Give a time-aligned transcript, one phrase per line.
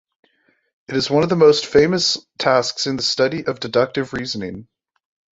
[0.87, 4.67] It is one of the most famous tasks in the study of deductive reasoning.